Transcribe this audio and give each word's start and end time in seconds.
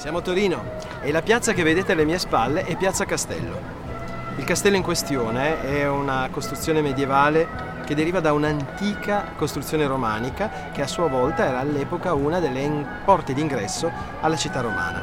Siamo 0.00 0.16
a 0.16 0.22
Torino 0.22 0.64
e 1.02 1.12
la 1.12 1.20
piazza 1.20 1.52
che 1.52 1.62
vedete 1.62 1.92
alle 1.92 2.06
mie 2.06 2.18
spalle 2.18 2.64
è 2.64 2.74
Piazza 2.74 3.04
Castello. 3.04 3.60
Il 4.36 4.44
castello 4.44 4.76
in 4.76 4.82
questione 4.82 5.60
è 5.60 5.86
una 5.86 6.26
costruzione 6.30 6.80
medievale 6.80 7.46
che 7.84 7.94
deriva 7.94 8.18
da 8.20 8.32
un'antica 8.32 9.32
costruzione 9.36 9.86
romanica 9.86 10.70
che 10.72 10.80
a 10.80 10.86
sua 10.86 11.06
volta 11.06 11.44
era 11.44 11.58
all'epoca 11.58 12.14
una 12.14 12.40
delle 12.40 13.02
porte 13.04 13.34
d'ingresso 13.34 13.92
alla 14.22 14.36
città 14.36 14.62
romana. 14.62 15.02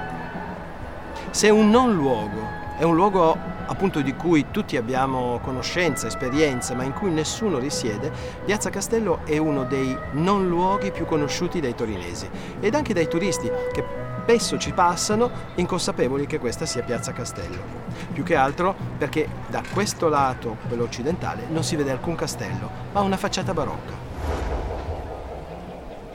Se 1.29 1.52
un 1.52 1.70
non 1.70 1.93
luogo 1.93 2.66
è 2.78 2.84
un 2.84 2.96
luogo 2.96 3.36
appunto 3.66 4.02
di 4.02 4.16
cui 4.16 4.46
tutti 4.52 4.78
abbiamo 4.78 5.39
conoscenza, 5.43 6.07
esperienza, 6.07 6.75
ma 6.75 6.84
in 6.84 6.93
cui 6.93 7.11
nessuno 7.11 7.57
risiede, 7.57 8.11
Piazza 8.46 8.70
Castello 8.70 9.21
è 9.25 9.38
uno 9.38 9.64
dei 9.64 9.98
non 10.11 10.48
luoghi 10.48 10.92
più 10.92 11.05
conosciuti 11.05 11.60
dai 11.60 11.74
torinesi 11.74 12.29
ed 12.60 12.75
anche 12.75 12.93
dai 12.93 13.07
turisti 13.07 13.50
che 13.74 13.83
spesso 14.28 14.57
ci 14.57 14.74
passano 14.74 15.32
inconsapevoli 15.55 16.28
che 16.28 16.38
questa 16.38 16.66
sia 16.66 16.83
Piazza 16.83 17.14
Castello. 17.14 17.86
Più 18.14 18.24
che 18.24 18.36
altro 18.36 18.75
perché 18.97 19.28
da 19.47 19.64
questo 19.74 20.07
lato, 20.10 20.57
quello 20.68 20.83
occidentale, 20.83 21.46
non 21.50 21.64
si 21.64 21.75
vede 21.75 21.91
alcun 21.91 22.16
castello, 22.16 22.69
ma 22.91 23.00
una 23.02 23.18
facciata 23.18 23.54
barocca. 23.54 24.05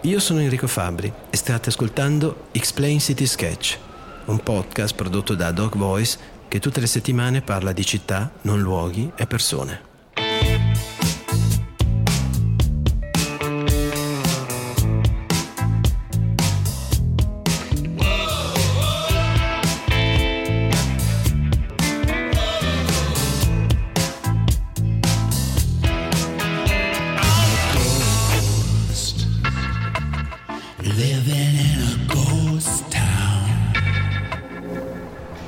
Io 0.03 0.21
sono 0.21 0.41
Enrico 0.41 0.67
Fabri 0.67 1.13
e 1.31 1.37
state 1.37 1.71
ascoltando 1.71 2.49
Explain 2.53 3.01
City 3.01 3.25
Sketch, 3.25 3.79
un 4.27 4.39
podcast 4.39 4.95
prodotto 4.95 5.35
da 5.35 5.51
Dog 5.51 5.77
Voice 5.77 6.19
che 6.49 6.61
tutte 6.61 6.81
le 6.81 6.87
settimane 6.87 7.41
parla 7.41 7.73
di 7.73 7.85
città, 7.85 8.31
non 8.43 8.61
luoghi 8.61 9.11
e 9.17 9.27
persone. 9.27 9.92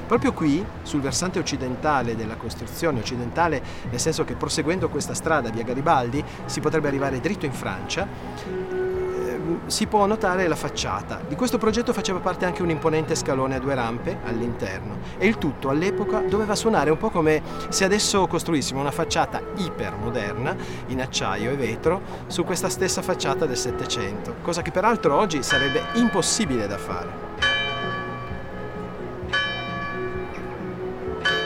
Proprio 0.06 0.32
qui, 0.32 0.64
sul 0.82 1.00
versante 1.00 1.38
occidentale 1.38 2.14
della 2.16 2.36
costruzione, 2.36 3.00
occidentale 3.00 3.62
nel 3.90 4.00
senso 4.00 4.24
che 4.24 4.34
proseguendo 4.34 4.88
questa 4.88 5.14
strada 5.14 5.50
via 5.50 5.62
Garibaldi 5.62 6.22
si 6.44 6.60
potrebbe 6.60 6.88
arrivare 6.88 7.20
dritto 7.20 7.46
in 7.46 7.52
Francia, 7.52 8.06
ehm, 8.46 9.66
si 9.66 9.86
può 9.86 10.04
notare 10.06 10.46
la 10.46 10.56
facciata. 10.56 11.20
Di 11.26 11.34
questo 11.34 11.58
progetto 11.58 11.92
faceva 11.92 12.20
parte 12.20 12.44
anche 12.44 12.62
un 12.62 12.70
imponente 12.70 13.14
scalone 13.14 13.56
a 13.56 13.58
due 13.58 13.74
rampe 13.74 14.18
all'interno 14.24 14.98
e 15.18 15.26
il 15.26 15.38
tutto 15.38 15.70
all'epoca 15.70 16.20
doveva 16.20 16.54
suonare 16.54 16.90
un 16.90 16.98
po' 16.98 17.10
come 17.10 17.42
se 17.68 17.84
adesso 17.84 18.26
costruissimo 18.26 18.80
una 18.80 18.90
facciata 18.90 19.40
ipermoderna 19.56 20.56
in 20.88 21.00
acciaio 21.00 21.50
e 21.50 21.56
vetro 21.56 22.02
su 22.26 22.44
questa 22.44 22.68
stessa 22.68 23.02
facciata 23.02 23.46
del 23.46 23.56
Settecento, 23.56 24.36
cosa 24.42 24.62
che 24.62 24.70
peraltro 24.70 25.16
oggi 25.16 25.42
sarebbe 25.42 25.82
impossibile 25.94 26.66
da 26.66 26.78
fare. 26.78 27.33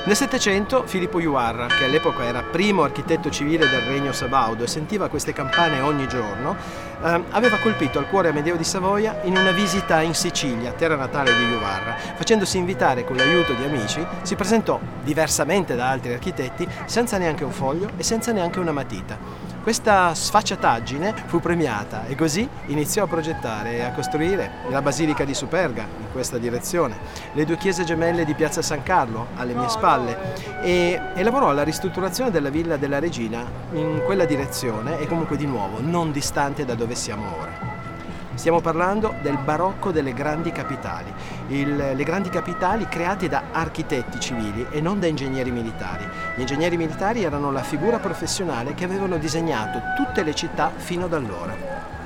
Nel 0.09 0.17
Settecento 0.17 0.87
Filippo 0.87 1.21
Juarra, 1.21 1.67
che 1.67 1.85
all'epoca 1.85 2.25
era 2.25 2.43
primo 2.43 2.83
architetto 2.83 3.29
civile 3.29 3.69
del 3.69 3.83
regno 3.83 4.11
sabaudo 4.13 4.65
e 4.65 4.67
sentiva 4.67 5.11
queste 5.11 5.35
campane 5.35 5.81
ogni 5.81 6.09
giorno, 6.09 6.57
eh, 7.03 7.23
aveva 7.31 7.59
colpito 7.59 7.99
al 7.99 8.09
cuore 8.09 8.29
Amedeo 8.29 8.57
di 8.57 8.65
Savoia 8.65 9.21
in 9.23 9.37
una 9.37 9.53
visita 9.53 10.01
in 10.01 10.15
Sicilia, 10.15 10.73
terra 10.73 10.97
natale 10.97 11.37
di 11.37 11.45
Juvarra. 11.47 11.97
Facendosi 12.15 12.59
invitare 12.59 13.05
con 13.05 13.17
l'aiuto 13.17 13.53
di 13.55 13.65
amici, 13.65 14.05
si 14.23 14.35
presentò, 14.35 14.79
diversamente 15.03 15.75
da 15.75 15.91
altri 15.91 16.13
architetti, 16.13 16.67
senza 16.87 17.19
neanche 17.19 17.45
un 17.45 17.53
foglio 17.53 17.91
e 17.97 18.03
senza 18.03 18.33
neanche 18.33 18.59
una 18.59 18.73
matita. 18.73 19.47
Questa 19.69 20.15
sfacciataggine 20.15 21.15
fu 21.27 21.41
premiata 21.41 22.07
e 22.07 22.15
così 22.15 22.49
iniziò 22.69 23.05
a 23.05 23.07
progettare 23.07 23.73
e 23.73 23.83
a 23.83 23.93
costruire 23.93 24.51
la 24.71 24.81
Basilica 24.81 25.25
di 25.25 25.35
Superga 25.35 25.83
in 25.83 26.07
questa 26.11 26.39
direzione, 26.39 26.97
le 27.35 27.45
due 27.45 27.59
chiese 27.59 27.85
gemelle 27.85 28.25
di 28.25 28.33
Piazza 28.33 28.63
San 28.63 28.83
Carlo 28.83 29.27
alle 29.37 29.53
mie 29.53 29.69
spalle 29.69 30.17
e, 30.63 30.99
e 31.15 31.23
lavorò 31.23 31.51
alla 31.51 31.65
ristrutturazione 31.65 32.31
della 32.31 32.49
Villa 32.49 32.79
della 32.79 32.99
Regina 32.99 33.45
in 33.73 34.01
quella 34.07 34.25
direzione 34.25 34.99
e 35.01 35.07
comunque 35.07 35.37
di 35.37 35.45
nuovo 35.45 35.81
non 35.81 36.13
distante 36.13 36.65
da 36.65 36.75
dove 36.75 36.88
siamo 36.95 37.25
ora. 37.39 37.69
Stiamo 38.35 38.61
parlando 38.61 39.17
del 39.21 39.37
barocco 39.37 39.91
delle 39.91 40.13
grandi 40.13 40.53
capitali, 40.53 41.13
Il, 41.49 41.75
le 41.77 42.05
grandi 42.05 42.29
capitali 42.29 42.87
create 42.87 43.29
da 43.29 43.45
architetti 43.51 44.21
civili 44.21 44.65
e 44.71 44.81
non 44.81 45.01
da 45.01 45.09
ingegneri 45.09 45.51
militari. 45.51 46.07
Gli 46.37 46.41
ingegneri 46.41 46.77
militari 46.77 47.25
erano 47.25 47.51
la 47.51 47.65
figura 47.65 47.99
professionale 47.99 48.75
che 48.75 48.85
avevano 48.85 49.19
disegnato 49.19 49.81
tutte 49.97 50.23
le 50.23 50.37
città 50.37 50.71
fino 50.77 51.07
ad 51.07 51.15
allora. 51.15 51.98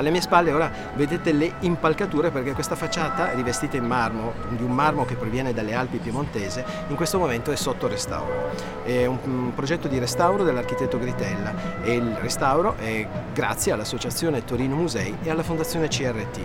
Alle 0.00 0.08
mie 0.08 0.22
spalle 0.22 0.50
ora 0.50 0.72
vedete 0.94 1.30
le 1.30 1.56
impalcature 1.60 2.30
perché 2.30 2.54
questa 2.54 2.74
facciata 2.74 3.32
rivestita 3.32 3.76
in 3.76 3.84
marmo, 3.84 4.32
di 4.48 4.62
un 4.62 4.70
marmo 4.70 5.04
che 5.04 5.14
proviene 5.14 5.52
dalle 5.52 5.74
Alpi 5.74 5.98
piemontese, 5.98 6.64
in 6.88 6.96
questo 6.96 7.18
momento 7.18 7.52
è 7.52 7.56
sotto 7.56 7.86
restauro. 7.86 8.48
È 8.82 9.04
un, 9.04 9.18
un 9.24 9.52
progetto 9.54 9.88
di 9.88 9.98
restauro 9.98 10.42
dell'architetto 10.42 10.98
Gritella 10.98 11.82
e 11.82 11.96
il 11.96 12.16
restauro 12.18 12.76
è 12.78 13.06
grazie 13.34 13.72
all'Associazione 13.72 14.42
Torino 14.42 14.74
Musei 14.74 15.18
e 15.22 15.28
alla 15.28 15.42
Fondazione 15.42 15.88
CRT. 15.88 16.38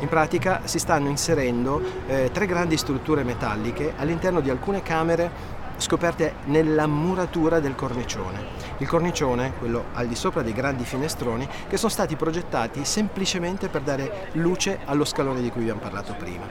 In 0.00 0.08
pratica 0.08 0.60
si 0.64 0.78
stanno 0.78 1.08
inserendo 1.08 1.80
eh, 2.06 2.28
tre 2.30 2.44
grandi 2.44 2.76
strutture 2.76 3.22
metalliche 3.22 3.94
all'interno 3.96 4.40
di 4.40 4.50
alcune 4.50 4.82
camere 4.82 5.58
scoperte 5.80 6.34
nella 6.44 6.86
muratura 6.86 7.60
del 7.60 7.74
cornicione. 7.74 8.44
Il 8.78 8.88
cornicione, 8.88 9.52
quello 9.58 9.84
al 9.94 10.06
di 10.06 10.14
sopra 10.14 10.42
dei 10.42 10.52
grandi 10.52 10.84
finestroni, 10.84 11.48
che 11.68 11.76
sono 11.76 11.90
stati 11.90 12.16
progettati 12.16 12.84
semplicemente 12.84 13.68
per 13.68 13.82
dare 13.82 14.28
luce 14.32 14.78
allo 14.84 15.04
scalone 15.04 15.40
di 15.40 15.50
cui 15.50 15.62
abbiamo 15.62 15.80
parlato 15.80 16.14
prima. 16.18 16.46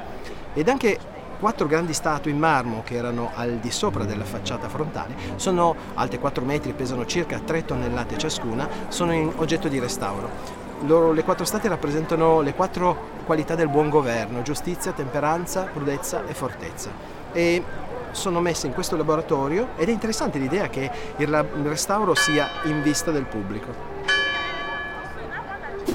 Ed 0.54 0.68
anche 0.68 0.98
quattro 1.40 1.68
grandi 1.68 1.94
statue 1.94 2.32
in 2.32 2.38
marmo 2.38 2.84
che 2.84 2.96
erano 2.96 3.32
al 3.34 3.60
di 3.60 3.72
sopra 3.72 4.04
della 4.04 4.26
facciata 4.26 4.68
frontale, 4.68 5.16
sono 5.38 5.76
alte 5.94 6.20
4 6.20 6.44
metri, 6.44 6.74
pesano 6.74 7.06
circa 7.06 7.40
3 7.40 7.66
tonnellate 7.66 8.18
ciascuna, 8.18 8.68
sono 8.90 9.14
in 9.14 9.32
oggetto 9.38 9.68
di 9.68 9.80
restauro. 9.80 10.58
Loro, 10.86 11.12
le 11.12 11.24
quattro 11.24 11.46
statue 11.46 11.70
rappresentano 11.70 12.42
le 12.42 12.54
quattro 12.54 13.18
qualità 13.26 13.56
del 13.56 13.68
buon 13.68 13.90
governo, 13.90 14.42
giustizia, 14.42 14.92
temperanza, 14.92 15.64
prudezza 15.64 16.26
e 16.26 16.34
fortezza. 16.34 16.90
E 17.32 17.64
sono 18.12 18.40
messe 18.40 18.68
in 18.68 18.74
questo 18.74 18.96
laboratorio 18.96 19.70
ed 19.78 19.90
è 19.90 19.92
interessante 19.92 20.40
l'idea 20.40 20.70
che 20.70 20.90
il 21.18 21.28
restauro 21.64 22.16
sia 22.16 22.48
in 22.64 22.82
vista 22.82 23.12
del 23.12 23.26
pubblico. 23.26 23.99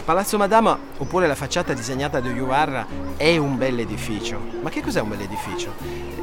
Palazzo 0.05 0.37
Madama, 0.37 0.79
oppure 0.99 1.27
la 1.27 1.35
facciata 1.35 1.73
disegnata 1.73 2.21
da 2.21 2.29
Juvarra, 2.29 2.87
è 3.17 3.39
un 3.39 3.57
bel 3.57 3.79
edificio. 3.79 4.39
Ma 4.61 4.69
che 4.69 4.83
cos'è 4.83 5.01
un 5.01 5.09
bel 5.09 5.23
edificio? 5.23 5.73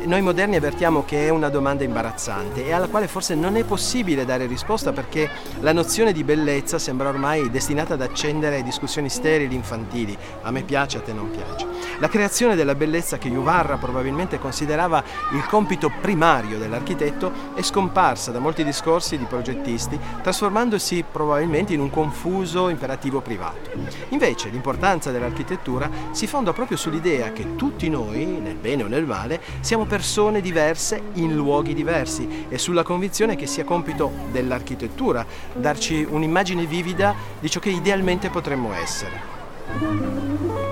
Noi 0.03 0.21
moderni 0.21 0.55
avvertiamo 0.55 1.03
che 1.03 1.25
è 1.25 1.29
una 1.29 1.49
domanda 1.49 1.83
imbarazzante 1.83 2.65
e 2.65 2.73
alla 2.73 2.87
quale 2.87 3.07
forse 3.07 3.33
non 3.33 3.55
è 3.55 3.63
possibile 3.63 4.25
dare 4.25 4.45
risposta 4.45 4.91
perché 4.91 5.29
la 5.61 5.73
nozione 5.73 6.11
di 6.11 6.23
bellezza 6.23 6.77
sembra 6.77 7.09
ormai 7.09 7.49
destinata 7.49 7.95
ad 7.95 8.01
accendere 8.01 8.61
discussioni 8.61 9.09
sterili 9.09 9.55
infantili. 9.55 10.15
A 10.41 10.51
me 10.51 10.61
piace, 10.61 10.97
a 10.97 11.01
te 11.01 11.13
non 11.13 11.31
piace. 11.31 11.67
La 11.99 12.07
creazione 12.07 12.55
della 12.55 12.75
bellezza 12.75 13.17
che 13.17 13.29
Juvarra 13.29 13.77
probabilmente 13.77 14.39
considerava 14.39 15.03
il 15.33 15.45
compito 15.45 15.91
primario 16.01 16.57
dell'architetto 16.57 17.31
è 17.55 17.61
scomparsa 17.61 18.31
da 18.31 18.39
molti 18.39 18.63
discorsi 18.63 19.17
di 19.17 19.25
progettisti, 19.25 19.99
trasformandosi 20.21 21.03
probabilmente 21.11 21.73
in 21.73 21.79
un 21.79 21.89
confuso 21.91 22.69
imperativo 22.69 23.21
privato. 23.21 23.70
Invece 24.09 24.49
l'importanza 24.49 25.11
dell'architettura 25.11 25.89
si 26.11 26.27
fonda 26.27 26.53
proprio 26.53 26.77
sull'idea 26.77 27.31
che 27.31 27.55
tutti 27.55 27.89
noi, 27.89 28.25
nel 28.25 28.55
bene 28.55 28.83
o 28.83 28.87
nel 28.87 29.05
male, 29.05 29.41
siamo 29.61 29.85
persone 29.85 30.41
diverse 30.41 31.01
in 31.13 31.35
luoghi 31.35 31.73
diversi 31.73 32.45
e 32.49 32.57
sulla 32.57 32.83
convinzione 32.83 33.35
che 33.35 33.47
sia 33.47 33.63
compito 33.63 34.11
dell'architettura 34.31 35.25
darci 35.53 36.05
un'immagine 36.09 36.65
vivida 36.65 37.15
di 37.39 37.49
ciò 37.49 37.59
che 37.59 37.69
idealmente 37.69 38.29
potremmo 38.29 38.73
essere. 38.73 40.70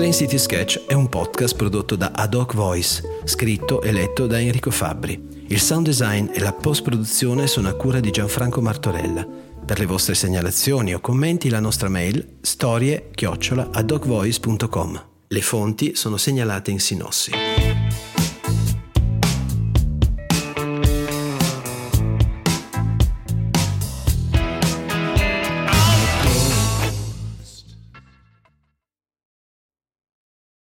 Explain 0.00 0.28
City 0.28 0.38
Sketch 0.38 0.86
è 0.86 0.94
un 0.94 1.10
podcast 1.10 1.54
prodotto 1.54 1.94
da 1.94 2.12
Ad 2.14 2.32
Hoc 2.32 2.54
Voice, 2.54 3.02
scritto 3.24 3.82
e 3.82 3.92
letto 3.92 4.26
da 4.26 4.40
Enrico 4.40 4.70
Fabbri. 4.70 5.44
Il 5.48 5.60
sound 5.60 5.84
design 5.84 6.28
e 6.32 6.40
la 6.40 6.54
post-produzione 6.54 7.46
sono 7.46 7.68
a 7.68 7.74
cura 7.74 8.00
di 8.00 8.10
Gianfranco 8.10 8.62
Martorella. 8.62 9.28
Per 9.62 9.78
le 9.78 9.84
vostre 9.84 10.14
segnalazioni 10.14 10.94
o 10.94 11.00
commenti 11.00 11.50
la 11.50 11.60
nostra 11.60 11.90
mail 11.90 12.38
storie-adocvoice.com. 12.40 15.04
Le 15.28 15.40
fonti 15.42 15.94
sono 15.94 16.16
segnalate 16.16 16.70
in 16.70 16.80
sinossi. 16.80 17.32